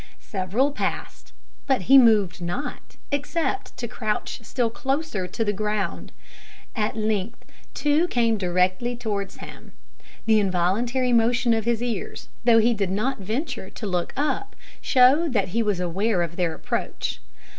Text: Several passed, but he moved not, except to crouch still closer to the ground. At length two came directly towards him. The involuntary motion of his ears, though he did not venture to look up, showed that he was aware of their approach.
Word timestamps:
Several 0.19 0.71
passed, 0.71 1.31
but 1.67 1.81
he 1.83 1.95
moved 1.99 2.41
not, 2.41 2.97
except 3.11 3.77
to 3.77 3.87
crouch 3.87 4.39
still 4.41 4.71
closer 4.71 5.27
to 5.27 5.45
the 5.45 5.53
ground. 5.53 6.11
At 6.75 6.97
length 6.97 7.45
two 7.75 8.07
came 8.07 8.35
directly 8.35 8.95
towards 8.95 9.37
him. 9.37 9.73
The 10.25 10.39
involuntary 10.39 11.13
motion 11.13 11.53
of 11.53 11.65
his 11.65 11.83
ears, 11.83 12.29
though 12.45 12.57
he 12.57 12.73
did 12.73 12.89
not 12.89 13.19
venture 13.19 13.69
to 13.69 13.85
look 13.85 14.11
up, 14.17 14.55
showed 14.81 15.33
that 15.33 15.49
he 15.49 15.61
was 15.61 15.79
aware 15.79 16.23
of 16.23 16.35
their 16.35 16.55
approach. 16.55 17.19